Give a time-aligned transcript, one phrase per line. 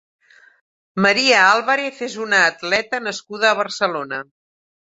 [1.05, 4.23] María Álvarez és una atleta nascuda a Barcelona.